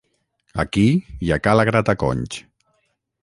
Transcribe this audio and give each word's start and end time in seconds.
aquí 0.63 0.85
i 1.27 1.29
a 1.37 1.37
ca 1.47 1.55
la 1.61 1.67
grataconys 1.71 2.41